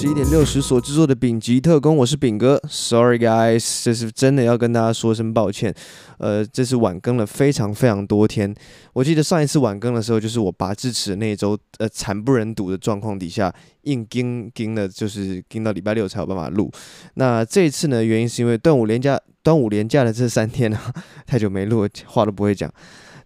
[0.00, 2.58] 十一点六十所制作的丙级特工，我是丙哥。
[2.70, 5.74] Sorry guys，这是真的要跟大家说声抱歉。
[6.16, 8.54] 呃，这次晚更了非常非常多天。
[8.94, 16.72] 我记得上一次晚更的时候，就是我拔智齿那一周，呃，惨不忍睹的状况底下，硬撑撑了，就是盯到礼拜六才有办法录。
[17.16, 20.94] 那这一次呢，原因是因为端午连假，端午连假的这三天啊，
[21.26, 22.72] 太久没录，话都不会讲。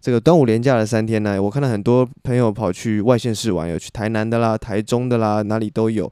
[0.01, 6.11] 这个端午连假的三天呢，我看到很多朋友跑去外县市玩，有去台南的啦、台中的啦，哪里都有。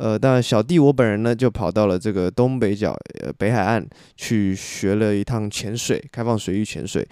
[0.00, 3.86] 呃，当然小弟我本人呢，就跑到了这个东北角呃北海岸
[4.16, 7.06] 去学了一趟潜水，开放水域潜水。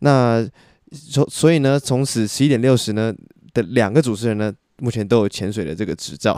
[0.00, 0.44] 那
[0.90, 3.14] 所所以呢，从此十一点六十呢
[3.52, 6.36] 的两个主持人呢，目前都有潜水的这个执照。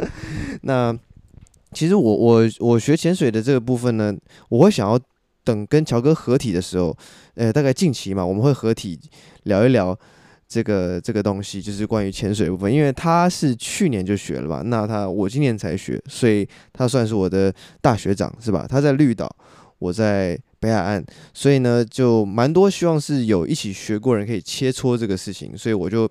[0.62, 0.96] 那
[1.72, 4.14] 其实我我我学潜水的这个部分呢，
[4.48, 4.98] 我会想要。
[5.46, 6.92] 等跟乔哥合体的时候，
[7.36, 8.98] 呃，大概近期嘛，我们会合体
[9.44, 9.96] 聊一聊
[10.48, 12.72] 这个这个东西，就是关于潜水部分。
[12.72, 18.66] 因为他是去年就学了吧，那他我今年才学，所以他算是我的大学长，是吧？
[18.68, 19.30] 他在绿岛，
[19.78, 26.08] 我在北海岸，所以呢，就蛮多希望是有一起学过人可以切磋这个事情，所以我就。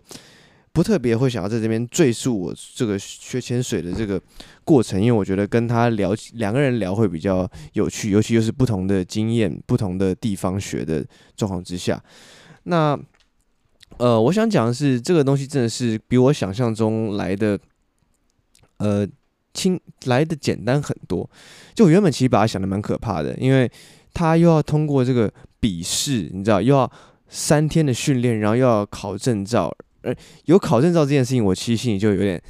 [0.76, 4.22] 不特别会想要在这边赘述我这个学潜水的这个
[4.66, 11.02] 过程，因为我觉得跟他聊两个人聊会比较有趣，尤其又是不同的经验、不同的地方学的
[11.38, 11.98] 状况之下。
[12.64, 13.00] 那
[13.98, 17.58] 呃，我想讲的是，这个东西真的是比我想象中来的
[18.78, 19.08] 呃
[19.54, 21.30] 轻来的简单很多。
[21.74, 23.72] 就我原本其实把它想的蛮可怕的，因为
[24.14, 26.90] 他又要通过这个笔试，你知道，又要
[27.30, 29.76] 三天的训练，然后又要考证照。
[30.02, 30.14] 呃，
[30.46, 32.42] 有考证照这件事情，我其实心里就有点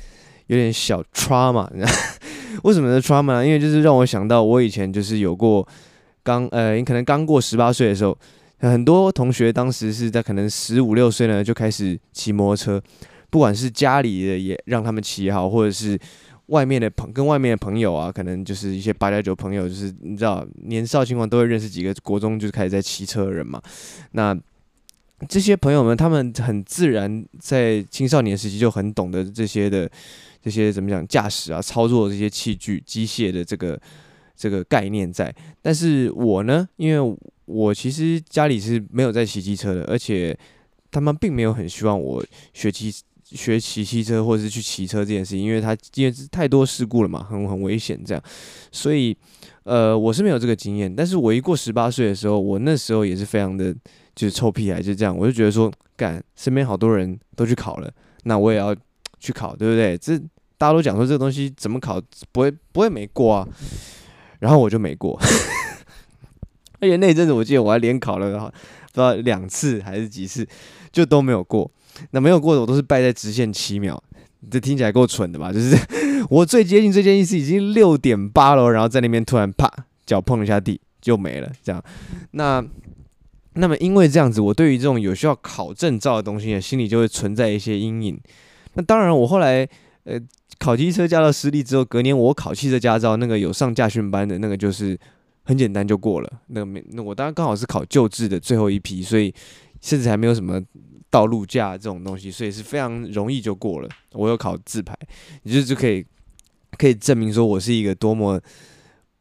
[0.47, 1.91] 有点小 trauma，你知道
[2.63, 3.43] 为什么是 trauma？
[3.45, 5.65] 因为就是让我想到我以前就是有过
[6.23, 8.17] 刚呃，你可能刚过十八岁的时候，
[8.59, 12.81] 很多同学当时是在可能十五六岁呢就开始骑摩托车，
[13.29, 15.99] 不管是家里的也让他们骑也好，或者是
[16.47, 23.61] 外面的朋跟外面的朋友啊，可能就是一些八加九朋友，就是你知道年少轻狂都会认识几个国中就开始在骑车的人嘛，
[24.11, 24.37] 那。
[25.29, 29.89] 这些朋友们，他们很自然在青少年时期就很懂得这些的
[30.43, 33.79] 这些怎么讲驾驶啊、操作这些器具、机械的这个
[34.35, 35.33] 这个概念在。
[35.61, 40.37] 但是我呢，因为我其实家里是没有在骑机车的，而且
[40.91, 42.23] 他们并没有很希望我
[42.53, 48.23] 学骑学骑机车或者是去骑车这件事情，因为他因为太多事故了嘛，很很危险这样，
[48.71, 49.15] 所以
[49.63, 50.93] 呃我是没有这个经验。
[50.93, 53.75] 但是我一过十八岁的时候，我那时候也是非常的。
[54.15, 58.73] 就是臭屁孩，就这样，我就觉得说，干，身边好多人都去考了，那我也要
[59.19, 59.97] 去考，对不对？
[59.97, 60.17] 这
[60.57, 63.47] 大家都讲说这个东西怎么考不会不会没过啊，
[64.39, 65.19] 然后我就没过，
[66.79, 68.35] 而且那阵子我记得我还连考了，不
[68.93, 70.47] 知道两次还是几次，
[70.91, 71.69] 就都没有过。
[72.11, 74.01] 那没有过的我都是败在直线七秒，
[74.49, 75.51] 这听起来够蠢的吧？
[75.53, 75.77] 就是
[76.29, 79.71] 我最接近最接近是已经六点八了，然后在那边突然啪
[80.05, 81.83] 脚碰一下地就没了，这样
[82.31, 82.65] 那。
[83.57, 88.19] 那么，因为这样子，我对于这种有需要考证照的东西，心里就会存在一些阴影。
[88.73, 89.65] 那当然，我后来
[90.03, 90.19] 呃
[90.59, 94.97] 考机车驾照失利之后，隔年我考汽车驾照，那个有上驾训班的那个就是
[95.43, 96.41] 很简单就过了。
[96.47, 99.33] 那个没，那我当然刚好是考旧制的最后一批，所以
[99.81, 100.61] 甚至还没有什么
[101.09, 103.89] 道路驾这种东西，所以是非常容易就过了。
[104.11, 104.97] 我有考自排，
[105.43, 106.05] 你就就可以
[106.77, 108.41] 可以证明说我是一个多么。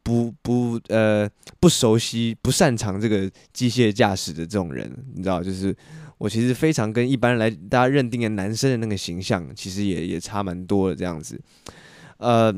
[0.05, 1.27] 不不呃
[1.59, 5.75] 不熟悉不擅长这个机械驾驶的这种人，你知道，就是
[6.25, 11.39] 我其实非常跟一般来大家认定的男生的那个形象，其实也也差蛮多的这样子。
[12.17, 12.51] 呃，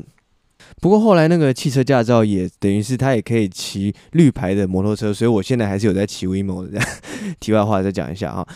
[0.80, 6.80] 不过后来那个汽车驾照也等于是他也可以骑绿牌的摩托车，所以我现在还是有在骑 WeMo 的。
[7.40, 8.48] 题外话再讲一下哈，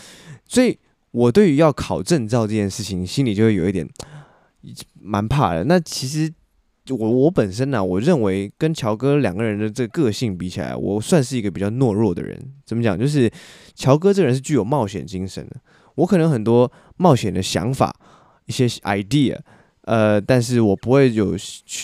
[0.47, 0.75] 所以
[1.11, 3.87] 我对于要考证照这件事情，心里就会有一点
[4.99, 5.65] 蛮怕的。
[5.65, 6.33] 那其实。
[6.89, 12.37] 我我本身呢、我认为跟乔哥两个人的这个个性比起来，我算是一个比较懦弱的人。
[12.65, 12.99] 怎么讲？
[12.99, 13.31] 就是
[13.73, 15.55] 乔哥这人是具有冒险精神的，
[15.95, 17.95] 我可能很多冒险的想法，
[18.47, 19.39] 一些 idea，
[19.83, 21.37] 呃，但是我不会有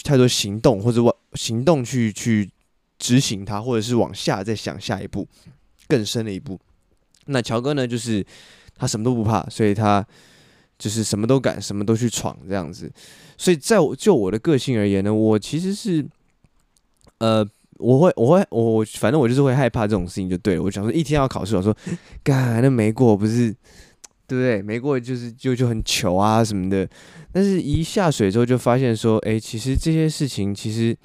[0.04, 2.50] 太多行动或者往行动去去
[2.98, 5.26] 执行它，或者是往下再想下一步
[5.88, 6.60] 更深的一步。
[7.28, 8.26] 那乔哥呢，就是
[8.76, 10.06] 他什么都不怕，所以他。
[10.80, 12.90] 就是什么都敢，什么都去闯这样子，
[13.38, 16.04] 所以在我就我的个性而言呢，我其实是，
[17.18, 17.46] 呃，
[17.78, 20.64] 我会，我会，我反正我就是会害怕这种事情就对了。
[20.64, 21.76] 我想说一天要考试，我说，
[22.24, 23.52] 干那没过不是，
[24.26, 24.62] 对不对？
[24.62, 26.90] 没过就是就就很糗啊什么的。
[27.34, 30.98] 但是一下水之后就发现说，哎，其实这些事情其实，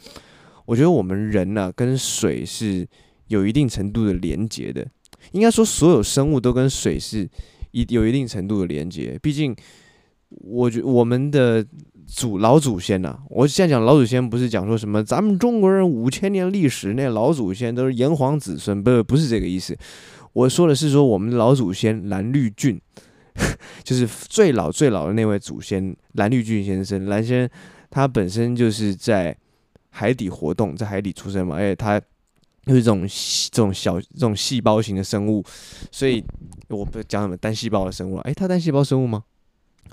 [0.67, 2.87] 我觉得我们人呢、跟水是
[3.27, 4.87] 有一定程度的连结的。
[5.32, 7.29] 应该说所有生物都跟水是。
[7.75, 9.55] 一有一定程度的连接，毕竟
[10.29, 11.67] 我觉我们的
[12.06, 19.76] 祖老祖先呐、我现在讲老祖先不是讲说什么咱们中国人五千年历史那老祖先都是炎黄子孙，不不是这个意思。
[20.32, 22.81] 我说的是说我们老祖先蓝绿郡，
[23.82, 27.06] 就是最老最老的那位祖先蓝绿郡先生。
[27.06, 27.50] 蓝先生
[27.91, 29.37] 他本身就是在
[29.91, 32.00] 海底活动，在海底出生嘛，而且他
[32.66, 33.06] 就是这种
[33.50, 35.44] 这种小这种细胞型的生物，
[35.90, 36.25] 所以
[36.69, 38.22] 我不讲什么单细胞的生物了。
[38.22, 39.25] 诶，它单细胞生物吗？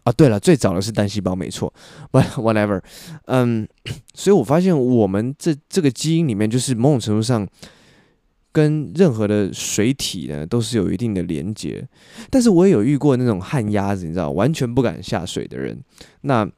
[0.04, 1.72] 啊，对了，最早的是单细胞，没错。
[2.12, 2.82] But whatever，
[3.26, 3.68] 嗯，
[4.16, 7.48] 所以我发现我们这这个基因里面，就是某种程度上
[8.52, 11.88] 跟任何的水体呢，都是有一定的连接。
[12.32, 15.80] 但是我也有遇过那种旱鸭子，你知道，完全不敢下水的人。
[16.22, 16.50] 那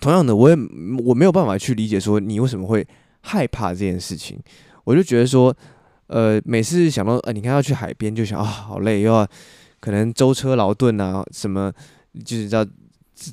[0.00, 0.56] 同样的，我也
[1.04, 2.86] 我没有办法去理解说你为什么会
[3.22, 4.38] 害怕这件事情。
[4.84, 5.54] 我就觉得说，
[6.06, 9.26] 呃，每次想到，呃，你看要去海边，就想啊，好累，又要
[9.80, 11.72] 可能舟车劳顿啊，什么。
[12.26, 12.62] 就是知道，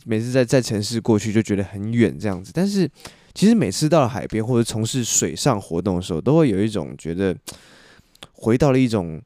[0.05, 2.89] 每次在在城市过去就觉得很远这样子，但是
[3.33, 7.35] 其实每次到了海边或者从事水上活动的时候，都会有一种觉得
[8.31, 9.21] 回到了一种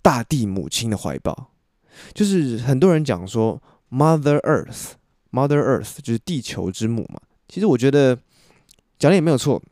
[0.00, 1.50] 大地母亲的怀抱。
[2.14, 3.60] 就是很多人讲说
[3.90, 7.20] Mother Earth，Mother Earth 就是地球之母嘛。
[7.48, 8.16] 其实我觉得
[8.98, 9.62] 讲的也没有错，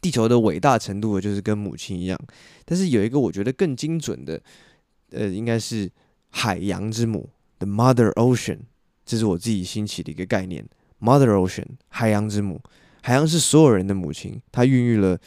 [0.00, 2.18] 地球的伟大程度就是跟母亲一样。
[2.64, 4.40] 但是有一个我觉得更精准的，
[5.10, 5.90] 呃，应该是
[6.30, 7.28] 海洋之母。
[7.58, 8.58] The Mother Ocean，
[9.04, 10.66] 这是我自己兴起的一个概念。
[11.00, 12.60] Mother Ocean，海洋之母，
[13.02, 14.40] 海洋是所有人的母亲。
[14.50, 15.18] 它孕育了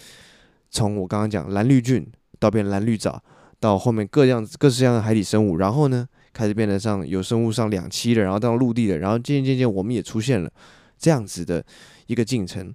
[0.70, 2.06] 从我刚刚讲蓝绿菌
[2.40, 3.24] 到变蓝绿藻，
[3.60, 10.52] 到后面各样各式各样的海底生物，然后呢，开始变得上有生物上两栖的，然后到陆地的，然后渐渐渐渐我们也出现了
[10.98, 11.64] 这样子的
[12.08, 12.74] 一个进程。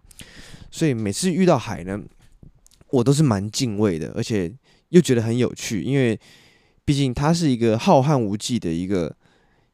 [0.71, 2.01] 所以每次遇到海呢，
[2.91, 4.53] 我都是蛮敬畏的，而且
[4.91, 6.19] 又觉得很有趣，因为
[6.85, 9.15] 毕竟它是一个浩瀚无际的一个。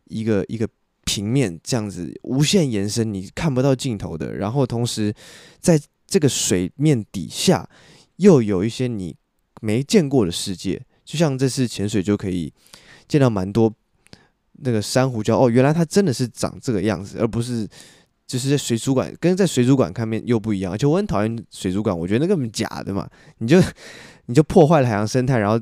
[0.08, 0.68] 一个一个
[1.04, 4.36] 平面这样子无限延伸，你看不到尽头的。
[4.36, 5.12] 然后同时，
[5.58, 5.76] 在
[6.06, 7.68] 这个水面底下，
[8.18, 9.16] 又有一些你
[9.60, 10.80] 没见过的世界。
[11.04, 12.52] 就像这次潜水就可以
[13.08, 13.74] 见到蛮多
[14.60, 17.68] 那个珊瑚礁哦，原来它真的是长这个样子，而不是
[18.26, 20.72] 就是在水族馆跟在水族馆看面又不一样。
[20.72, 23.08] 而且我很讨厌水族馆，我觉得那根本假的嘛，
[23.38, 23.60] 你就
[24.26, 25.58] 你就破坏了海洋生态，然后。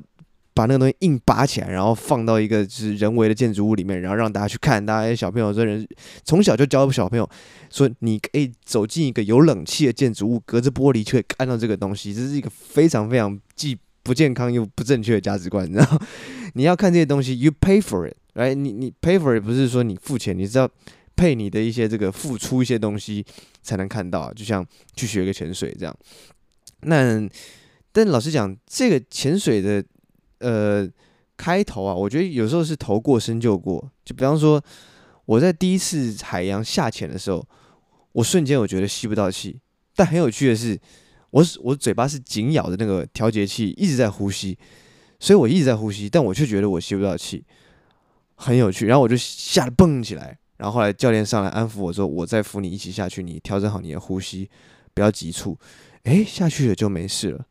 [0.56, 4.86] 把那个东西硬拔起来，然后放到一个就是人为的建筑物里面，然后让大家去看。
[4.86, 5.84] 大家小朋友这人
[6.22, 7.28] 从小就教小朋友
[7.70, 12.14] 说，你可以走进一个有冷气的建筑物，隔着玻璃却看到这个东西。
[12.14, 15.68] 这是一个非常非常既不健康又不正确的价值观。
[15.68, 16.00] 你知道
[16.54, 20.70] 你要看这些东西，you pay for it，来、你你 pay for it 不是说你付钱，你知道
[21.16, 23.24] 配你的一些这个付出一些东西
[23.62, 24.32] 才能看到。
[24.32, 25.96] 就像去学个潜水这样。
[26.80, 27.28] 那
[27.92, 29.84] 但老实讲，这个潜水的。
[30.40, 30.86] 呃，
[31.38, 33.80] 开头啊，我觉得有时候是头过身就过。
[34.04, 34.62] 就比方说，
[35.24, 37.42] 我在第一次海洋下潜的时候，
[38.12, 39.58] 我瞬间我觉得吸不到气。
[39.94, 40.78] 但很有趣的是，
[41.30, 44.58] 我我嘴巴是紧咬的那个调节器，一直在呼吸，
[45.18, 47.42] 所以我一直在呼吸，但我却觉得我吸不到气，
[48.34, 48.84] 很有趣。
[48.86, 54.48] 然后我就吓得蹦起来，然后后来教练上来安抚我说：“我再扶你一起下去，你调整好你的呼吸，
[54.94, 55.58] 不要急促。”
[56.04, 57.44] 诶，下去了就没事了。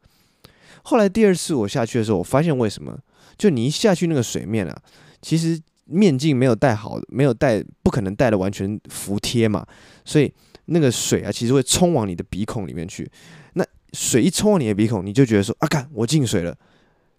[0.84, 2.98] 后来第二次我下去的时候，我发现为什么？
[3.38, 4.82] 就你一下去那个水面啊，
[5.22, 9.66] 其实面镜没有戴好，没有戴，不可能戴的完全服帖嘛，
[10.06, 10.32] 所以
[10.66, 13.10] 那个水啊，其实会冲往你的鼻孔里面去。
[13.54, 16.56] 那水一冲往你的鼻孔，你就觉得说啊，干，我进水了。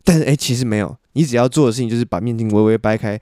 [0.05, 3.19] 但是诶，其实没有，你只要做的事情就是把面镜微微掰开，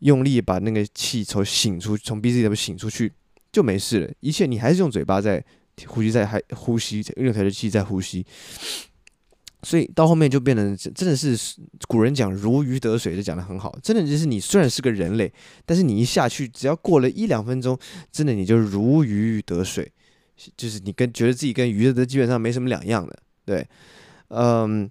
[0.00, 3.12] 用力把那个气从擤出，从鼻子里头擤出去，
[3.52, 4.12] 就没事了。
[4.20, 5.44] 一切你还是用嘴巴在
[5.86, 8.24] 呼吸，在还呼吸，用调节器在呼吸。
[9.62, 11.36] 所以到后面就变成真的是
[11.88, 13.76] 古人讲如鱼得水，就讲的很好。
[13.82, 15.32] 真的就是你虽然是个人类，
[15.64, 17.76] 但是你一下去，只要过了一两分钟，
[18.12, 19.90] 真的你就如鱼得水，
[20.56, 23.18] 就是你跟觉得自己跟鱼的基本上没什么两样的。
[23.44, 23.66] 对，
[24.28, 24.88] 嗯，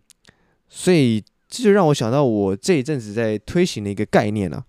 [0.68, 4.66] 所以这就让我想到我这一阵子在推行的一个概念啊，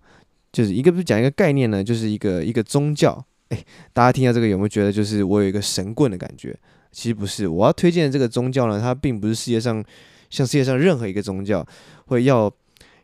[0.51, 3.23] 就是一个不是讲一个概念呢，就是一个一个宗教。
[3.49, 3.63] 哎，
[3.93, 6.57] 大家听到这个有没有觉得就是我有一个神棍的感觉？
[6.91, 9.83] 其实不是，我要推荐的这个宗教呢，它并不是世界上
[10.29, 11.65] 像世界上任何一个宗教
[12.07, 12.51] 会要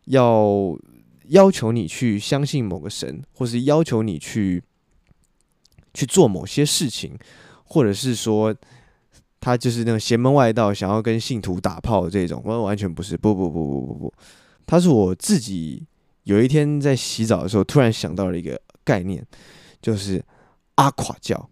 [0.06, 0.78] 要
[1.28, 4.62] 要求你去相信某个神，或是要求你去
[5.94, 7.18] 去做某些事情，
[7.66, 8.54] 或者是说
[9.40, 14.14] 他就是那种邪门外道，想要跟信徒打炮这种，完完全不是，不不不不不不，
[14.66, 15.86] 他是我自己
[16.24, 19.26] 有一天在洗澡的时候突然想到了一个概念，
[19.82, 20.24] 就是
[20.76, 21.50] 阿垮教，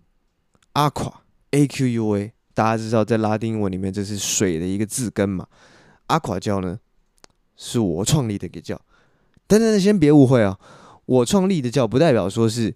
[0.73, 1.21] 阿垮。
[1.53, 5.45] A Q U A，大家知道在拉丁文里面这是水的一个字根嘛？
[6.07, 6.79] 阿垮教呢，
[7.57, 8.79] 是我创立的一个教。
[9.47, 10.57] 等等，先别误会啊，
[11.05, 12.73] 我创立的教不代表说是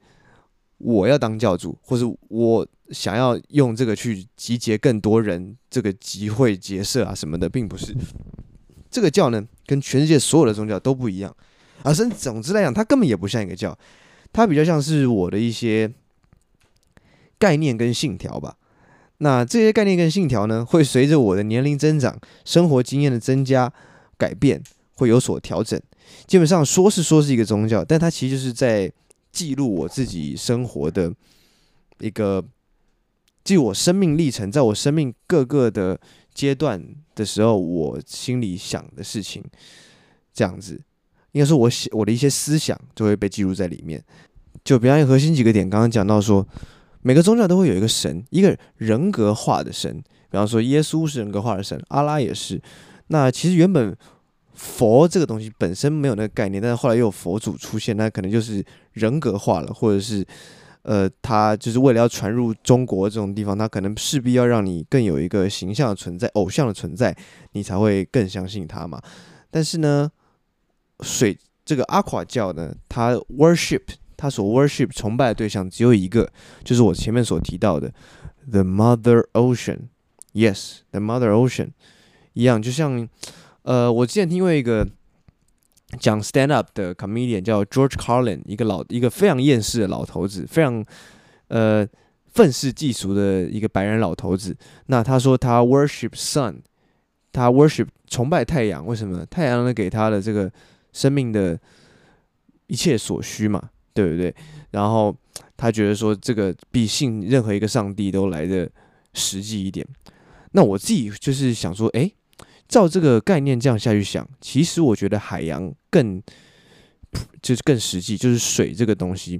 [0.78, 7.96] 我要当教主，或是我想要用这个去集结更多人，这个集会结社啊什么的，并不是。
[8.92, 11.34] 这个教呢，跟全世界所有的宗教都不一样，
[11.86, 13.78] 而是总之来讲，它根本也不像一个教，
[14.34, 15.90] 它比较像是我的一些
[17.38, 18.58] 概念跟信条吧。
[19.20, 23.72] 那这些概念跟信条呢，会随着我的年龄增长、生活经验的增加、
[24.18, 24.62] 改变，
[24.96, 25.80] 会有所调整。
[26.28, 28.92] 基本上说是说是一个宗教，但它其实就是在
[29.32, 31.14] 记录我自己生活的
[32.00, 32.44] 一个，
[33.44, 36.00] 记我生命历程，在我生命各个的
[36.34, 36.84] 阶段
[37.16, 39.44] 的时候，我心里想的事情，
[40.34, 40.82] 这样子，
[41.36, 44.04] 应该说我写我的一些思想就会被记录在里面。
[44.64, 46.48] 就比方核心几个点，刚刚讲到说。
[47.08, 49.96] 每个宗教都会有一个神，一个人格化的神。
[50.32, 52.60] 比方说，耶稣是人格化的神，阿拉也是。
[53.10, 53.96] 那其实原本
[54.56, 60.26] 佛这个东西本身没有那个概念，但是后来又有佛祖出现，那可能就是人格化了，或者是
[60.82, 67.16] 呃，他就是为了要传入中国这种地方，他可能势必要让你更有一个形象的存在，偶像的存在，
[67.52, 69.00] 你才会更相信他嘛。
[69.52, 70.10] 但是呢，
[71.02, 73.82] 水这个阿垮教呢，他 worship。
[74.18, 76.32] 他所 worship 崇拜的对象只有一个，
[76.64, 77.92] 就是我前面所提到的
[78.50, 79.90] the Mother Ocean。
[80.32, 81.72] Yes，the Mother Ocean
[82.32, 83.08] 一样，就像
[83.64, 84.88] 呃，我之前听过一个
[86.00, 90.84] 讲 stand up 的 comedian 叫 George Carlin，一个老一个非常厌世的老头子，非常
[91.50, 91.86] 呃
[92.28, 94.56] 愤世嫉俗的一个白人老头子。
[94.86, 96.60] 那他说他 worship sun，
[97.34, 99.26] 他 worship 崇拜太阳，为什么？
[99.26, 100.50] 太阳呢给他的这个
[100.96, 101.60] 生命的
[102.66, 103.70] 一切所需嘛。
[103.96, 104.36] 对不对？
[104.72, 105.16] 然后
[105.56, 108.70] 他觉得说，这个比信任何一个上帝都来的
[109.14, 109.88] 实际一点。
[110.52, 112.14] 那我自己就是想说，诶，
[112.68, 116.22] 照这个概念这样下去想，其实我觉得海洋更
[117.42, 119.40] 就是更实际，就是水这个东西。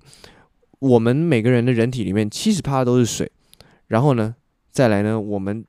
[0.80, 3.30] 我们每个人的人体里面七十趴都是水，
[3.88, 4.34] 然后呢，
[4.72, 5.66] 再来呢，我们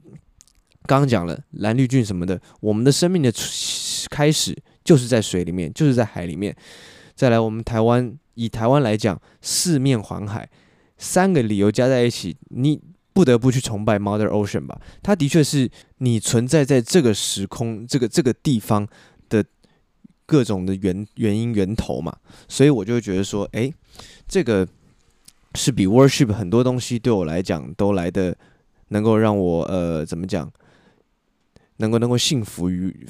[0.84, 3.32] 刚刚讲了蓝绿菌什么的，我们的生命的
[4.10, 6.56] 开始就是在水里面，就是在海里面。
[7.14, 8.16] 再来，我们台湾。
[8.38, 10.46] 以台湾来讲，四面环海，
[10.98, 12.78] 三个理由加在一起，你
[13.14, 14.78] 不得不去崇拜 Mother Ocean 吧？
[15.02, 18.86] 它的确是你存在在这个时空、这个这个地方
[19.30, 19.42] 的
[20.26, 22.14] 各种的原原因源头嘛。
[22.46, 23.72] 所以我就觉得说，诶，
[24.28, 24.68] 这个
[25.54, 28.36] 是比 Worship 很多东西对我来讲都来的
[28.88, 30.52] 能够让我呃怎么讲，
[31.78, 33.06] 能够能够信服于。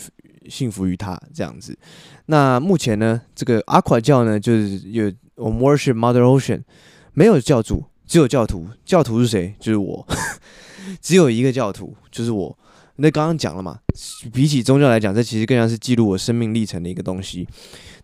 [0.48, 1.76] 信服于他这样子，
[2.26, 6.62] 那目前呢，这个阿垮教呢，就是有我们 worship Mother Ocean，
[7.14, 8.68] 没有教主，只有教徒。
[8.84, 9.56] 教徒是谁？
[9.58, 10.06] 就是我，
[11.02, 12.56] 只有一个教徒，就是我。
[12.94, 13.80] 那刚刚讲了嘛，
[14.32, 17.44] 比起宗教来讲，这其实更像是记录我生命历程的一个东西。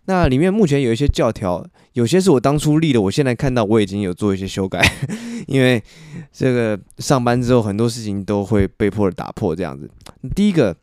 [0.05, 4.81] 那里面目前有一些教条，有些是我当初立的，我现在看到我已经有做一些修改，
[5.47, 5.83] 因为
[6.31, 9.89] 这个上班之后很多事情都会被迫的打破这样子。
[10.35, 10.75] 第一个。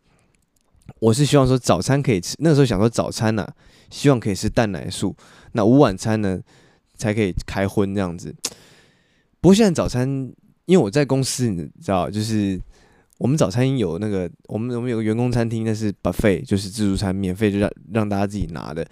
[0.99, 3.55] 我是希望说早餐可以吃，那时候想说早餐呢、啊，
[3.91, 5.17] 希望可以吃蛋奶素。
[5.53, 6.39] 那午晚餐呢，
[6.97, 8.35] 才可以开荤这样子。
[9.41, 10.07] 不过现在早餐，
[10.67, 12.61] 因为我在公司，你知道，就是
[13.21, 18.87] 我们早餐有那个，我们我们有个员工餐厅，那是 buffet，就是自助餐，免费就让让大家自己拿的。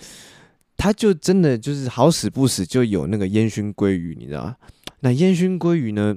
[0.77, 4.57] 他就真的就是好死不死就有那个烟熏鲑鱼，你知道吗？
[5.01, 6.15] 那烟熏鲑鱼呢，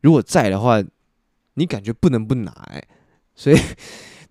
[0.00, 0.80] 如果在的话，
[1.54, 2.88] 你感觉不能不拿哎、欸，
[3.34, 3.56] 所以。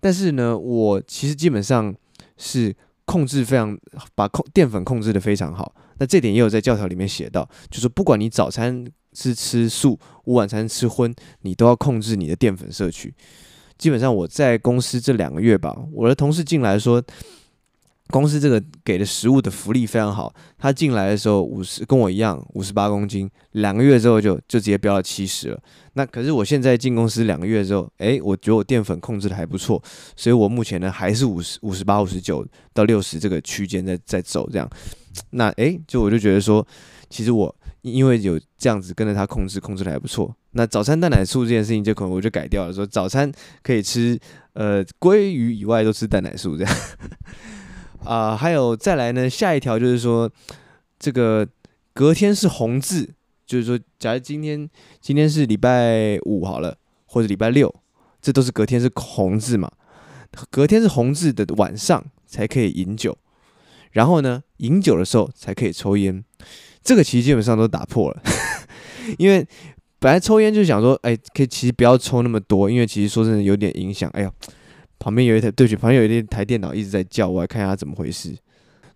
[0.00, 1.94] 但是呢，我其实基本上
[2.38, 3.78] 是控制非常
[4.14, 5.74] 把控淀粉控制的非常好。
[5.98, 13.14] 那这点也有在教条里面写到，就是不管你早餐是吃素，午晚餐吃荤，你都要控制你的淀粉摄取。
[13.78, 17.02] 基本上我在公司这两个月吧，我的同事进来说。
[18.08, 25.58] 公司这个给的食物的福利非常好，他进来的时候五十跟我一样五十八公斤，两个月之后就就直接飙到七十了。
[25.94, 29.82] 那可是我现在进公司两个月之后，诶，我觉得我淀粉控制的还不错，
[30.14, 34.68] 所以我目前呢还是五十五十八五十九到六十这个区间在在走这样。
[35.30, 36.64] 那诶，就我就觉得说，
[37.08, 37.52] 其实我
[37.84, 40.34] 因为有这样子跟着他控制，控制的还不错。
[40.52, 43.30] 那早餐蛋奶素这件事情就可能我就改掉了，说早餐
[43.62, 44.18] 可以吃
[44.54, 46.76] 呃鲑鱼以外都吃蛋奶素这样。
[48.04, 50.30] 啊、还有再来呢，下一条就是说，
[50.98, 51.46] 这个
[51.92, 53.14] 隔天是红字，
[53.44, 54.68] 就是说，假如今天
[55.00, 57.74] 今天是礼拜五好了，或者礼拜六，
[58.22, 59.70] 这都是隔天是红字嘛。
[60.50, 63.16] 隔天是红字的晚上才可以饮酒，
[63.92, 66.24] 然后呢，饮酒的时候才可以抽烟。
[66.84, 68.22] 这个其实基本上都打破了，
[69.18, 69.44] 因为
[69.98, 74.08] 本来抽烟就想说，哎，可以其实不要抽那么多，因为其实说真的有点影响。
[74.10, 74.30] 哎呀。
[74.96, 78.34] 旁边有一台，对不起，旁边有一台电脑一直在叫，我来看一下怎么回事。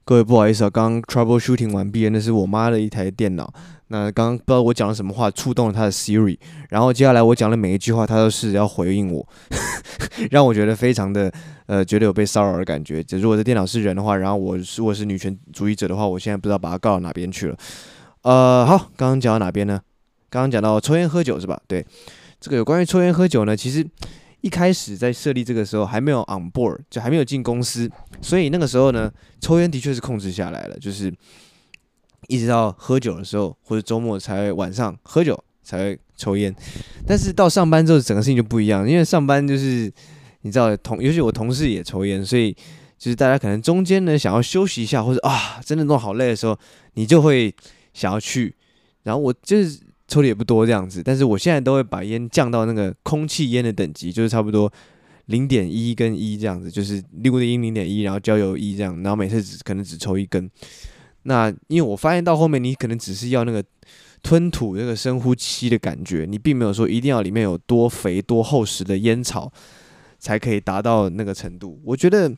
[0.06, 3.52] 各位不好意思啊，刚刚 trouble shooting 完毕，那是我妈的一台电脑，
[3.90, 9.26] 那刚刚不知道我讲了什么话触动了他的 Siri，然后接下来我讲的每一句话，他都是要回应我，
[10.30, 11.32] 让我觉得非常的
[11.64, 13.02] 呃，觉得有被骚扰的感觉。
[13.02, 17.56] 就如果这电脑是人的话，然后我如果是女权主义者的话，我现在不知道把它告到哪边去了。
[18.22, 19.80] 呃，好，刚刚讲到哪边呢？
[20.28, 21.58] 刚刚讲到抽烟喝酒是吧？
[21.66, 21.82] 对，
[22.38, 23.82] 这个有关于抽烟喝酒呢，其实
[24.42, 27.90] 一开始在设立这个时候还没有 on board，就还没有进公司，
[28.20, 31.10] 所以那个时候呢，抽烟的确是控制下来了，就是。
[32.28, 36.54] 一直到喝酒的时候，或者周末才晚上喝酒才会抽烟，
[37.06, 38.88] 但是到上班之后，整个事情就不一样。
[38.88, 39.92] 因为上班就是
[40.42, 42.52] 你知道同，尤其我同事也抽烟，所以
[42.98, 46.58] 就是大家可能中间呢想要休息一下，或者啊真的弄好累的时候，
[46.94, 47.54] 你就会
[47.92, 48.54] 想要去。
[49.04, 54.70] 然后我就是抽的也不多这样子，但是我现在都会把烟降到那个空气烟的等级，就是差不多
[55.26, 60.50] 零点一跟一这样子，就是尼古丁零点一，然后焦油一这样，然后每次只可能只抽一根。
[61.28, 63.62] 那因为我发现到后面，你可能只是要那个
[64.22, 69.52] 吞吐那个深呼吸的感觉，你并没有说一定要里面有多肥多厚实的烟草
[70.18, 71.78] 才可以达到那个程度。
[71.84, 72.34] 我觉得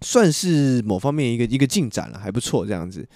[0.00, 3.06] 算是某方面一个一个进展了，还不错这样子。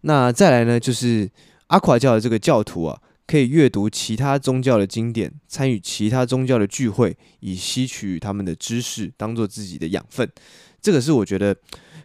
[0.00, 1.30] 那再来呢，就是
[1.66, 10.26] 阿垮教的这个教徒啊，可以阅读其他宗教的经典，参与其他宗教的聚会，以吸取他们的知识，当做自己的养分。
[10.80, 11.54] 这个是我觉得。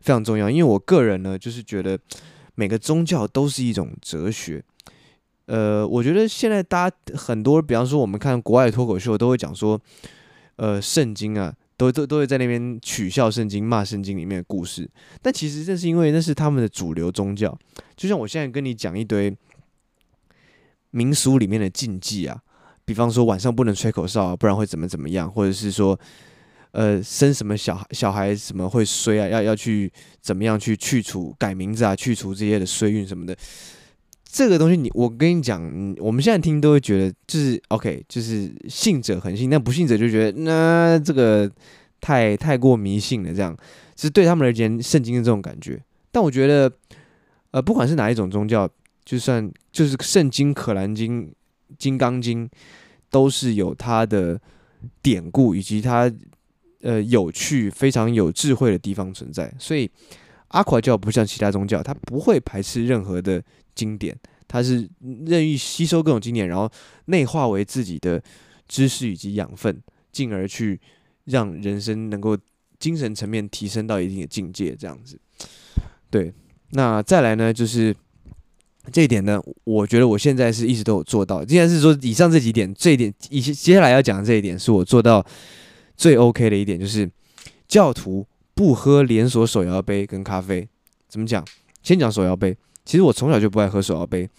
[0.01, 1.97] 非常重要，因为我个人呢，就是觉得
[2.55, 4.63] 每个宗教都是一种哲学。
[5.45, 9.79] 呃，我觉得现在大家很多，比方说我们看国外脱口秀，都会讲说，
[10.55, 14.89] 呃，圣经啊，都都都会在那边取笑圣经、骂圣经里面的故事。
[15.21, 17.57] 但其实这是因为那是他们的主流宗教。
[17.95, 19.35] 就像我现在跟你讲一堆
[20.91, 22.41] 民俗里面的禁忌啊，
[22.85, 25.99] 比方说晚上不能吹口哨啊，不然会怎么怎么样，或者是说。
[26.71, 29.27] 呃，生什么小孩，小孩什么会衰啊？
[29.27, 31.93] 要要去怎么样去去除改名字啊？
[31.93, 33.35] 去除这些的衰运什么的，
[34.23, 35.61] 这个东西你我跟你讲，
[35.99, 41.51] 我们现在听都会觉得就是 OK，就是信者恒信，但不信者就觉得那这个
[41.99, 43.53] 太太过迷信了，这样
[43.97, 45.77] 是对他们而言，圣经的这种感觉。
[46.09, 46.71] 但我觉得，
[47.51, 48.69] 呃，不管是哪一种宗教，
[49.03, 51.33] 就算就是圣经、可兰经、
[51.77, 52.49] 金刚经，
[53.09, 54.39] 都是有它的
[55.01, 56.09] 典故以及它。
[56.83, 59.89] 呃，有趣、非常有智慧的地方存在，所以
[60.47, 63.43] 阿垮教不像其他宗教，它不会排斥任何的
[63.75, 64.17] 经典，
[64.47, 64.89] 它是
[65.27, 66.67] 任意吸收各种经典，然后
[67.05, 68.21] 内化为自己的
[68.67, 69.79] 知识以及养分，
[70.11, 70.81] 进而去
[71.25, 72.35] 让人生能够
[72.79, 75.19] 精神层面提升到一定的境界，这样子。
[76.09, 76.33] 对，
[76.71, 77.95] 那再来呢，就是
[78.91, 81.45] 这一点呢，我觉得我现在是一直都有做到。
[81.45, 85.23] 既然是说以上这几点，这一点以接下来要讲的这一点，是我做到。
[85.95, 87.09] 最 OK 的一点就是，
[87.67, 90.67] 教徒不喝连锁手摇杯跟咖啡。
[91.07, 91.45] 怎么讲？
[91.83, 92.57] 先讲手摇杯。
[92.83, 94.29] 其实我从小就不爱喝手摇杯，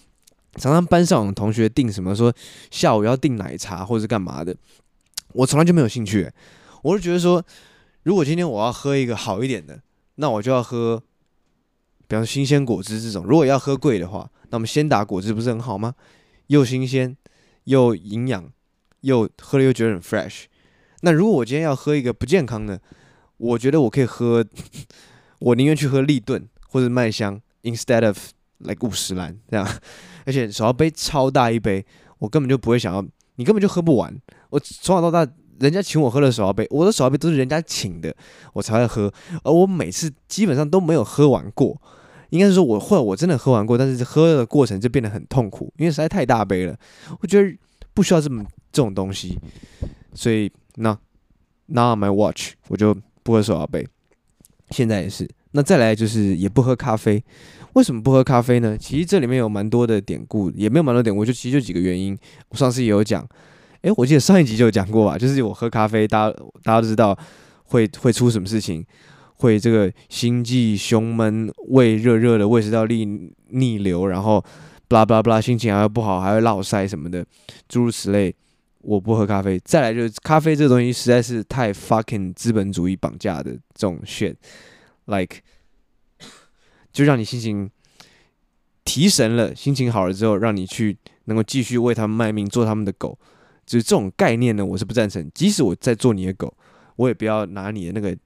[0.56, 2.34] 常常班上同学订什么说
[2.70, 4.54] 下午要订奶茶或者是干嘛的，
[5.32, 6.30] 我从来就没有兴趣。
[6.82, 7.44] 我是觉得说，
[8.02, 9.80] 如果今天我要喝一个好一点的，
[10.16, 11.00] 那我就要喝，
[12.08, 13.24] 比方说新鲜果汁这种。
[13.24, 15.94] 如果要喝贵的话，那么鲜打果汁不是很好吗？
[16.48, 17.16] 又新鲜
[17.64, 18.52] 又营养，
[19.02, 20.44] 又喝了又觉得很 fresh。
[21.04, 22.80] 那如果我今天要喝一个不健康的，
[23.36, 24.44] 我觉得我可以喝，
[25.40, 28.16] 我宁愿去喝立顿或者麦香，instead of
[28.58, 29.68] like 五十岚这样。
[30.24, 31.84] 而且手摇杯超大一杯，
[32.20, 34.16] 我根本就不会想要，你根本就喝不完。
[34.50, 38.14] 我从小到大，人家请我喝的手摇杯，我的手摇杯都是人家请的，
[38.52, 39.12] 我才会喝。
[39.42, 41.76] 而我每次基本上都没有喝完过，
[42.30, 46.78] 应该是说我或者我真的喝完过，但是喝的过程就变得很痛苦，因为实在太大杯了。
[47.20, 47.52] 我觉得
[47.92, 49.36] 不需要这么这种东西，
[50.14, 50.48] 所以。
[50.76, 50.96] 那
[51.66, 53.86] ，Now my watch，我就不喝手摇杯，
[54.70, 55.28] 现在也是。
[55.52, 57.22] 那再来就是也不喝咖啡，
[57.74, 58.76] 为什么不喝咖啡呢？
[58.78, 62.16] 其实这里面有蛮多的典故，也没有蛮多典故，就其实就几个原因。
[62.48, 63.22] 我上次也有讲，
[63.82, 67.16] 诶，我记得上一集就有讲过吧，就是我喝咖啡，大家大家都知道
[67.64, 68.82] 会会出什么事情，
[69.36, 74.42] 会这个心悸、胸闷、胃热热的、胃食道逆逆流，然后
[74.88, 77.22] 巴拉巴拉巴拉，心情还会不好，还会落腮什么的，
[77.68, 78.34] 诸如此类。
[78.82, 85.38] 我不喝咖啡，再来就是咖啡这个东西实在是太 fucking 资本主义绑架的这种 shit，like
[86.92, 87.70] 就让你心情
[88.84, 93.16] 提神了，心情好了之后，让你去能够继续为他们卖命，做他们的狗，
[93.64, 95.30] 就是这种概念呢，我是不赞成。
[95.32, 96.52] 即使我在做你的狗，
[96.96, 98.16] 我也不要拿你的那个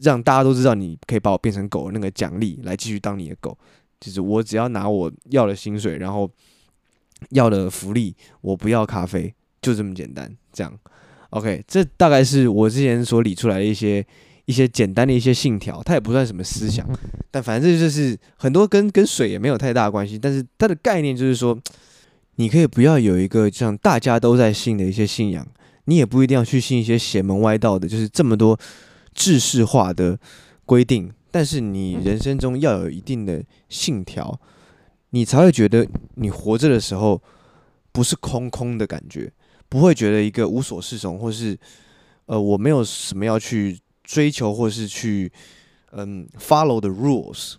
[0.00, 3.56] 让大家都知道你可以把我变成狗的那个奖励来继续当你的狗，
[4.00, 6.30] 就是我只要拿我要的薪水，然后。
[7.30, 10.30] 要的福利，我不要咖啡，就这么简单。
[10.52, 10.72] 这样
[11.30, 14.04] ，OK，这大概是我之前所理出来的一些
[14.46, 16.88] 一些简单的一些信条，它也不算什么思想，
[17.30, 20.18] 但反正就是很多跟跟水也没有太大关系。
[20.18, 21.58] 但是它的概念就是说，
[22.36, 25.46] 你可以不要有一个像大家都在信的一些信仰，
[25.84, 28.58] 你也不一定要去信一些邪门歪道的，就是这么多
[29.14, 30.18] 制式化的
[30.64, 31.12] 规定。
[31.30, 34.40] 但是你人生中要有一定的信条，
[35.16, 37.20] 你才会觉得你活着的时候
[37.92, 39.32] 不是空空的感觉，
[39.68, 41.58] 不会觉得一个无所适从，或是
[42.26, 43.78] 呃我没有什么要去。
[44.08, 45.32] 追求或是去
[45.90, 47.54] 嗯 follow the rules，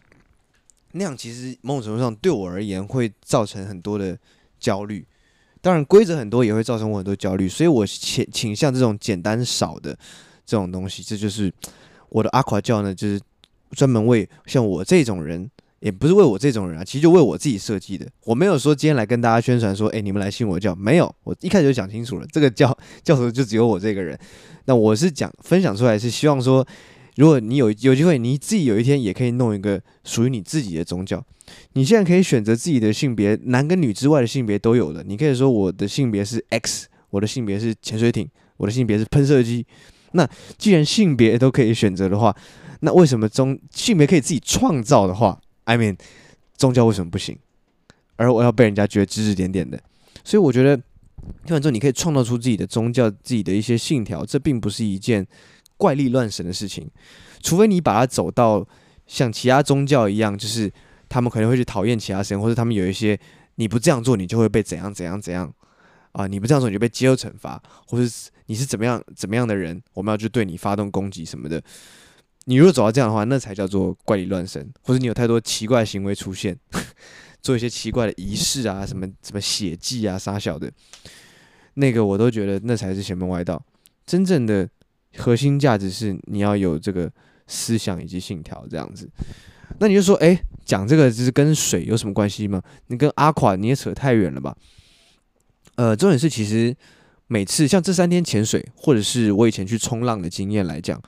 [0.93, 4.17] 那样其实某种程度上对我而言会造成很多的
[4.58, 5.06] 焦虑。
[5.60, 9.91] 当然规则很多也会造成我很多焦虑，所以我倾倾向这种简单少的
[10.46, 11.04] 这种东西。
[11.04, 11.54] 这就是
[12.08, 13.20] 我的阿垮教呢，就是
[13.72, 15.52] 专门为像我这种人。
[15.80, 18.08] 也不是为我这种人啊，其实就为我自己设计的。
[18.26, 21.13] 我没有说今天来跟大家宣传说，哎，你们来信我教，没有。
[21.24, 24.18] 我一开始就讲清楚了，这个教教头就只有我这个人。
[24.66, 26.66] 那我是讲分享出来，是希望说，
[27.16, 31.24] 如果你有有机会，你自己有一天也可以弄一个属于你自己的宗教。
[31.74, 35.04] 你现在可以选择自己的性别，男跟女之外的性别都有的。
[35.04, 39.66] 你可以说我的性别是 X，我的性别是潜水艇，我的性别是喷射机。
[40.12, 42.36] 那既然性别都可以选择的话，
[42.82, 45.98] 那为什么中性别可以自己创造的话？I mean，
[46.56, 47.38] 宗教为什么不行？
[48.16, 49.80] 而我要被人家觉得指指点点的，
[50.24, 50.76] 所以我觉得，
[51.46, 55.28] 听完之后你可以创造出自己的宗教、自己的一些信条，这并不是一件
[55.76, 56.90] 怪力乱神的事情。
[57.44, 58.66] 除非你把它走到
[59.06, 60.72] 像其他宗教一样，就是
[61.08, 63.20] 他们可能会去讨厌其他神，或者他们有一些
[63.56, 65.54] 你不这样做，你就会被怎样怎样怎样
[66.14, 66.26] 啊！
[66.26, 68.12] 你不这样做，你就被接受惩罚，或者
[68.48, 71.62] 你是怎么样怎么样的人，我们要去对你发动攻击什么的。
[72.50, 76.58] 你如果走到这样的话，那才叫做怪力乱神，或者你有太多奇怪行为出现，
[77.44, 80.72] 做一些奇怪的仪式啊，什么什么血祭啊，杀小的，
[81.74, 83.62] 那个我都觉得那才是邪门歪道。
[84.06, 84.66] 真正的
[85.18, 87.12] 核心价值是你要有这个
[87.48, 89.10] 思想以及信条这样子。
[89.80, 92.62] 那你就说，哎、讲这个就是跟水有什么关系吗？
[92.88, 94.56] 你跟阿垮你也扯太远了吧？
[95.76, 96.74] 呃，重点是其实
[97.28, 101.02] 每次像这三天潜水，或者是我以前去冲浪的经验来讲。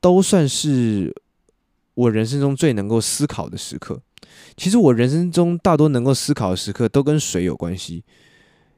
[0.00, 1.14] 都算是
[1.94, 4.00] 我人生中最能够思考的时刻。
[4.56, 8.04] 其实我人生中大多能够思考的时刻都跟水有关系。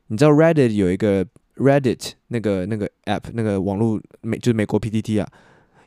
[0.08, 1.24] 你知道 Reddit 有一个
[1.56, 5.28] Reddit 那个那个 app 那个网络美就是美国 PTT 啊，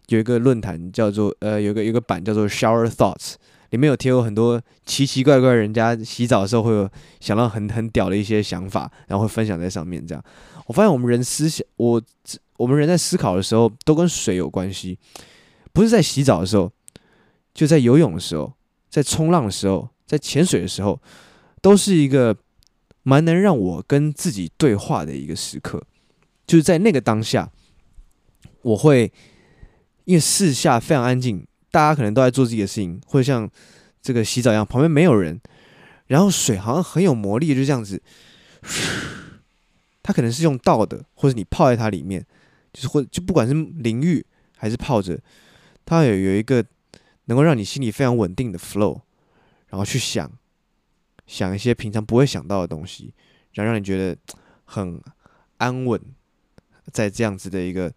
[0.08, 3.36] 有一个论坛叫做呃有个有个版叫做 Shower Thoughts，
[3.70, 10.06] 里面有贴有很多奇奇怪怪人家洗澡的时候会有想到很很屌的一些想法，然后会分享在上面。
[10.06, 10.24] 这样
[10.68, 12.02] 我发现我们人思想我。
[12.58, 14.98] 我们人在思考的时候，都跟水有关系，
[15.74, 16.72] 不是在洗澡的时候，
[17.54, 18.54] 就在游泳的时候，
[18.90, 20.98] 在冲浪的时候，在潜水的时候，
[21.62, 22.34] 都是一个
[23.04, 25.84] 蛮能让我跟自己对话的一个时刻。
[26.48, 27.52] 就是在那个当下，
[28.62, 29.12] 我会
[30.06, 33.50] 因为四下非常安静，大家可能都在做自己的事情，或者像
[34.02, 35.38] 这个洗澡一样，旁边没有人，
[36.08, 38.02] 然后水好像很有魔力，就这样子，
[40.02, 42.26] 它可能是用倒的，或者你泡在它里面。
[42.72, 44.26] 就是或就不管是淋浴
[44.58, 45.20] 还是泡着，
[45.86, 46.64] 它有有一个
[47.26, 49.02] 能够让你心里非常稳定的 flow，
[49.68, 50.32] 然后去想
[51.28, 53.14] 想一些平常不会想到的东西，
[53.52, 54.18] 然后让你觉得
[54.64, 55.02] 很
[55.58, 56.00] 安稳，
[56.94, 57.94] 在这样子的一个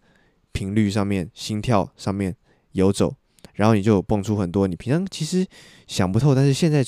[0.51, 2.35] 频率上面、心跳上面
[2.73, 3.15] 游走，
[3.59, 5.45] 然后你就蹦出很多你平常其实
[5.85, 6.83] 想不透，但是现在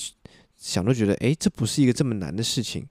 [0.56, 2.84] 想都觉得，诶，这不是一个这么难的事情。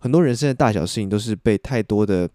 [0.00, 2.28] 很多人生的大小事情都是被太多的，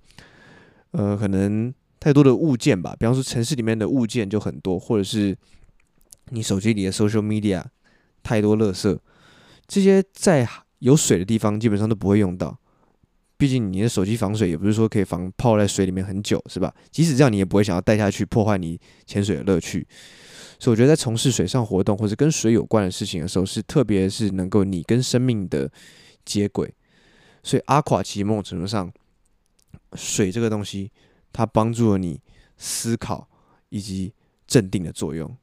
[0.92, 1.74] 呃，可能。
[2.00, 5.34] 太多的物件吧，比方说城市里面的物件就很多，或者是
[6.32, 7.64] 你手机里的 social media
[8.22, 9.00] 太多垃圾，
[9.68, 10.46] 这些在
[10.80, 12.60] 有水的地方基本上都不会用到。
[13.38, 16.76] 毕竟你的手机防水也不是说可以防泡在水里面很久，是吧？
[16.92, 19.88] 即使这样，你也不会想要带下去破坏你潜水的乐趣。
[20.64, 25.70] 所以我觉得在从事水上活动或者跟水有关的事情的时候，是特别是能够你跟生命的
[26.24, 26.74] 接轨。
[27.44, 28.90] 所以阿垮其实某种程度上，
[29.96, 30.90] 水这个东西。
[31.36, 32.22] 它帮助了你
[32.58, 33.28] 思考
[33.70, 34.14] 以及
[34.46, 35.36] 镇定的作用，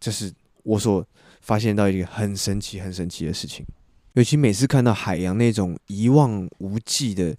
[0.00, 1.06] 这是我所
[1.42, 3.62] 发现到一个很神奇、很神奇的事情。
[4.14, 7.36] 尤其每次看到海洋那种一望无际的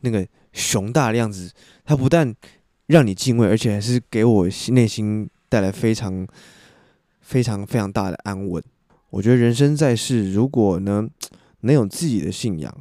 [0.00, 1.52] 那个熊大的样子，
[1.84, 2.34] 它不但
[2.86, 6.26] 让你敬畏，而且还是给我内心带来非常、
[7.26, 8.62] 非常、非常大的安稳。
[9.10, 11.06] 我觉得人生在世，如果呢
[11.60, 12.72] 能有自己的信仰，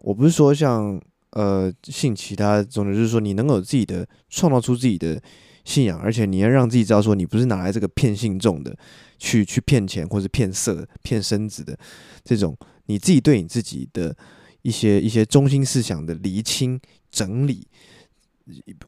[0.00, 1.00] 我不是说像。
[1.32, 5.22] 呃，信其他，总之就是说，你能够有自己的创造出自己的
[5.62, 8.74] 信仰，而且你要让自己知道，说你不是拿来这个骗信众的，
[9.18, 11.78] 去去骗钱或者骗色、骗身子的
[12.24, 12.56] 这种，
[12.86, 14.16] 你自己对你自己的
[14.62, 16.80] 一些一些中心思想的厘清
[17.10, 17.68] 整理，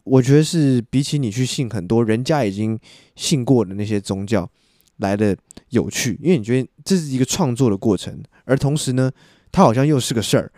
[0.02, 2.80] 我觉得是比起你去信很多人家已经
[3.16, 4.50] 信过的那些宗教
[5.00, 5.36] 来的
[5.70, 9.10] 有趣，因为你觉得这是一个创作的过程，而同时呢，
[9.52, 10.50] 它好像又是个事儿，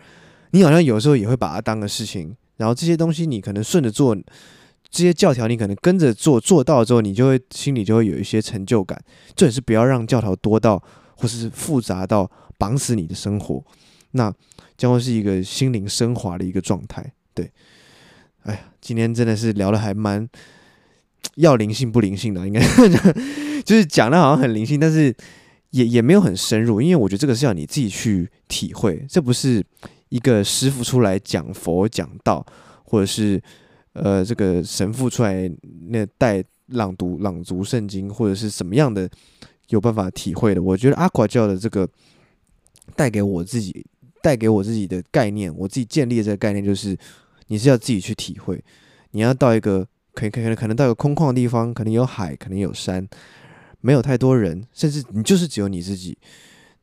[0.51, 4.15] 你好像有时候也会把它当个事情，然后这些东西你可能顺着做，
[4.89, 9.01] 这些教条你可能跟着做，做到之后你就会心里就会有一些成就感。
[9.35, 10.81] 这也是不要让教条多到
[11.15, 13.63] 或是复杂到绑死你的生活，
[14.11, 14.31] 那
[14.77, 17.11] 将会是一个心灵升华的一个状态。
[17.33, 17.49] 对，
[18.43, 20.29] 哎呀，今天真的是聊得还蛮
[21.37, 22.61] 要灵性不灵性的，应该
[23.63, 25.15] 就是讲的好像很灵性，但是
[25.71, 29.63] 也也没有很深入，因为我觉得这个是要你自己去体会，这不是
[30.09, 32.45] 一个师傅出来讲佛讲道，
[32.83, 33.41] 或者是
[33.93, 35.49] 呃这个神父出来
[35.87, 39.09] 那带朗读朗读圣经，或者是什么样的
[39.69, 40.61] 有办法体会的。
[40.61, 41.87] 我觉得阿垮教的这个
[42.95, 43.85] 带给我自己
[44.21, 46.97] 带给我自己的概念，我自己建立的这个概念就是。
[47.47, 48.63] 你是要自己去体会，
[49.11, 53.05] 你要到一个可以可能可能到一个空旷的地方，可能有海，可能有山，
[53.85, 56.17] 没有太多人，甚至你就是只有你自己，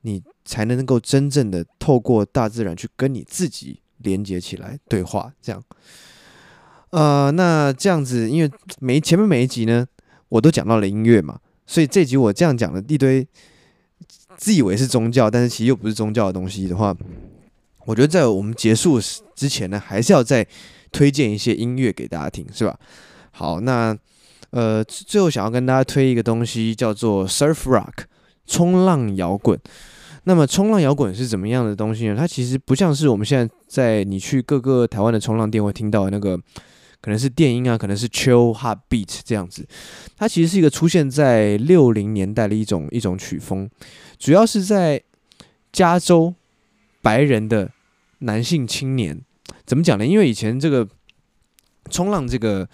[0.03, 5.33] 你才能够真正的透过大自然去跟你自己连接起来对话。
[5.41, 5.65] 这样，
[6.91, 9.87] 呃，那这样子，因为每前面每一集呢，
[10.29, 13.27] 我都讲到了音乐嘛，所以这集我这样讲了一堆
[14.37, 16.95] 自以为是宗教，但是其实又不是宗教的东西的话。
[17.87, 19.01] 我觉得在我们结束
[19.35, 20.47] 之前呢，还是要再
[20.93, 22.79] 推荐一些音乐给大家听，是吧？
[23.31, 23.97] 好，那
[24.51, 28.05] 呃，最后想要跟大家推一个东西，叫做 Surf Rock，
[28.47, 29.59] 冲浪摇滚。
[30.25, 32.17] 那么冲浪摇滚是怎么样的东西呢？
[32.17, 36.37] 它其实不像是我们现在在你去各个台湾的冲浪店会听到的那个，
[37.01, 39.67] 可能是电音啊，可能是 Chill Hot Beat 这样子。
[40.17, 43.71] 它其实是一个出现在六零年代的一种一种曲风，
[44.19, 45.03] 主要是在
[45.73, 46.35] 加州。
[47.03, 47.71] 白人的
[48.19, 49.19] 男性青年
[49.65, 50.07] 怎么讲呢？
[50.07, 50.87] 因为以前这个
[51.89, 52.69] 冲浪，这个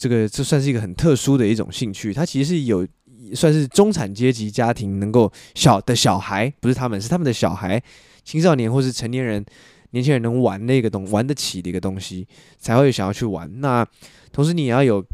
[0.00, 2.14] 这个这算是一个很特殊的一种兴趣。
[2.14, 2.86] 它其实是有
[3.34, 7.80] 算是中产阶级家庭能够小的小孩，不是他们，是他们的小孩、
[8.24, 9.44] 青少年或是成年人、
[9.90, 12.26] 年轻人能玩那个东玩得起的一个东西，
[12.58, 13.60] 才会想要去玩。
[13.60, 13.86] 那
[14.32, 15.04] 同时你也要有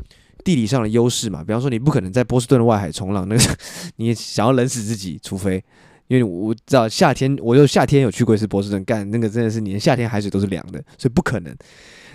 [0.45, 3.59] 地理上的优势嘛，比方说你不可能在波士顿的外海冲浪，那个
[3.97, 5.63] 你想要冷死自己，除非。
[6.09, 11.53] 因为我知道夏天，我就夏天有去过一次波士顿，干那个真的是连夏天海水都是凉的，所以不可能。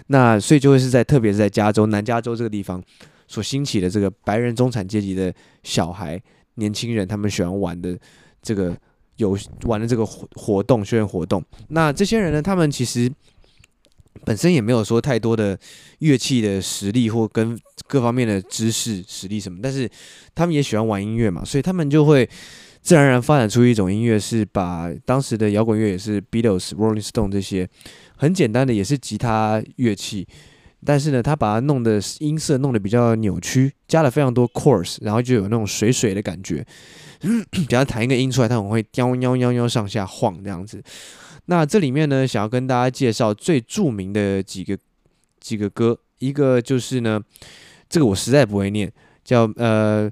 [0.07, 2.81] 那所以就会是在特别是在加州南加州这个地方
[3.27, 5.33] 所兴起的这个白人中产阶级的
[5.63, 6.21] 小孩、
[6.55, 7.97] 年轻人，他们喜欢玩的
[8.41, 8.75] 这个
[9.17, 11.43] 游玩的这个活活动、休闲活动。
[11.69, 13.11] 那这些人呢，他们其实
[14.25, 15.57] 本身也没有说太多的
[15.99, 19.89] 乐器的实力或跟各方面的知识实力什么，但是
[20.35, 22.29] 他们也喜欢玩音乐嘛，所以他们就会。
[22.83, 27.69] 自然而然发展出一种音乐，是把当时的摇滚乐也是 Beatles、Rolling Stone 这些
[28.21, 30.27] 很简单的，也是吉他乐器，
[30.85, 36.63] 但是呢，他把它弄的音色弄得比较扭曲，加了非常多 chorus，然后就有那种水水的感觉。
[37.23, 40.83] 嗯， 比方弹一个音出来，它很会喵喵喵喵上下晃这样子。
[41.45, 44.77] 那这里面呢，想要跟大家介绍最著名的几个
[45.39, 47.19] 几个歌，一个就是呢，
[47.89, 50.07] 这个我实在不会念，叫呃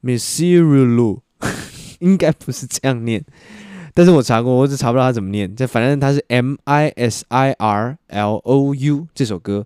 [0.00, 1.22] m i s s i r u l u
[2.00, 3.24] 应该不是这样念，
[3.94, 5.54] 但是我查过，我只查不到它怎么念。
[5.54, 9.64] 这反正它是 M I S I R L O U 这首歌，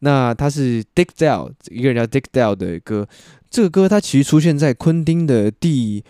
[0.00, 3.06] 那它是 Dick Dale 一个人叫 Dick Dale 的歌。
[3.50, 6.02] 这个歌它其实出现在昆汀的第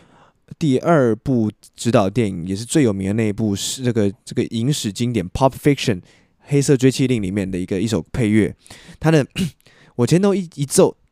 [0.59, 5.97] 第二部指导电影，也是最有名的那一部，是这个这个影史经典《Pop Fiction》
[6.39, 8.55] 黑色追妻令里面的一个一首配乐。
[9.01, 9.27] 它的
[9.97, 10.97] 我前头一一奏。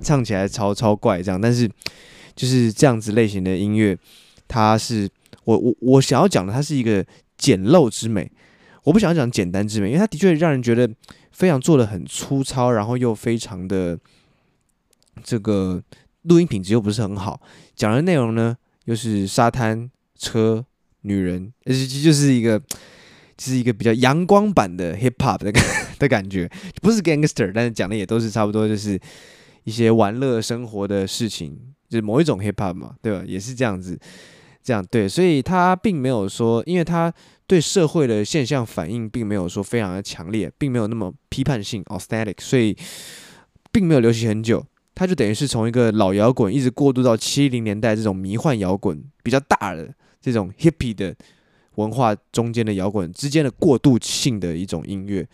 [0.00, 1.68] 唱起来超超怪这样，但是
[2.34, 3.96] 就是这样子类型的音乐，
[4.46, 5.08] 它是
[5.44, 7.04] 我我我想要讲的，它是一个
[7.36, 8.30] 简陋之美，
[8.84, 10.88] 我不想要讲简单之美，因为它的确让人觉得
[11.32, 13.98] 非常做得很粗糙，然后又非常的
[15.22, 15.82] 这个
[16.22, 17.40] 录音品质又不是很好，
[17.74, 20.64] 讲的内容呢又是沙滩、车、
[21.02, 22.66] 女人，而且就是一个就。
[23.38, 25.52] 是一个比较阳光版的 hip hop 的
[25.96, 26.50] 的感觉，
[26.82, 28.98] 不是 gangster，但是讲的也都是差不多，就是
[29.68, 31.54] 一些玩乐生活的事情，
[31.90, 33.22] 就是某一种 hip hop 嘛，对吧？
[33.26, 33.98] 也是这样子，
[34.62, 37.12] 这样对，所以他并没有说，因为他
[37.46, 42.74] 对社会的现象反应并没有说非常的强烈，并没有那么批判性 aesthetic，所以
[43.70, 51.14] 并没有流行很久，他就等于是从一个老摇滚一直过渡到七零年代这种迷幻摇滚比较大的这种 hippie 的
[51.74, 55.28] 文化中间的摇滚之间的过渡性的一种音乐。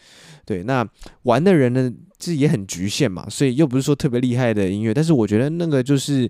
[0.45, 0.85] 对，那
[1.23, 1.93] 玩的人呢，
[2.25, 6.29] 是也很局限嘛，所以又不是说特别厉害的音乐，但是我觉得那个就是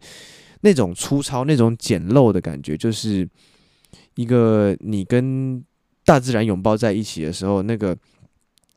[0.62, 3.28] 那种粗糙、那种简陋的感觉，就是
[4.16, 5.62] 一个你跟
[6.04, 7.96] 大自然拥抱在一起的时候，那个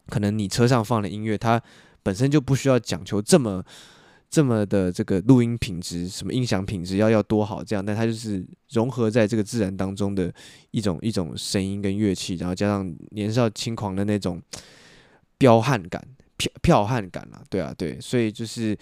[0.07, 1.61] 可能你车上放的音乐，它
[2.03, 3.63] 本身就不需要讲求这么
[4.29, 10.33] 这么的这个录音品质，什么音响品质要要多好这样，但它就是融合在这个自然当中的
[10.71, 14.41] 一种一种声音跟乐器，然后加上年少轻狂的那种。
[15.39, 16.03] 彪悍感、
[16.37, 18.77] 漂漂悍感啊，对啊，对，所以就是，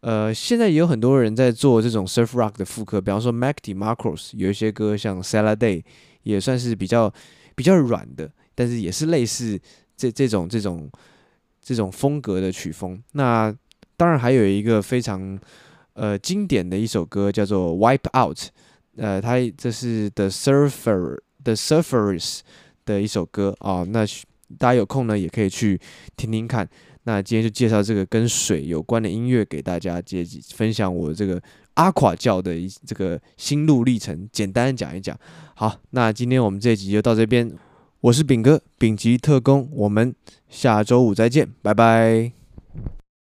[0.00, 5.82] 呃，现在也有很多人在做这种 surf rock 的复刻，比方说 Mac DeMarcos 有一些歌像 Saladay
[6.22, 7.12] 也算是比较
[7.56, 9.60] 比较软的，但是也是类似
[9.96, 10.88] 这这种这种
[11.60, 13.02] 这种风格的曲风。
[13.12, 13.52] 那
[13.96, 15.38] 当然还有一个非常
[15.94, 18.38] 呃经典的一首歌叫做 Wipe Out，
[18.96, 22.40] 呃，它这是 The Surfer The Surfers
[22.84, 24.06] 的一首歌啊，那。
[24.58, 25.80] 大家有空呢，也可以去
[26.14, 26.68] 听听看。
[27.04, 31.42] 那今天就介绍这个跟水有关的音乐给大家，接分享我这个
[31.74, 35.18] 阿垮教的一这个心路历程，简单讲一讲。
[35.54, 37.52] 好，那今天我们这一集就到这边。
[38.00, 40.12] 我是炳哥，丙级特工，我们
[40.48, 42.41] 下周五再见，拜拜。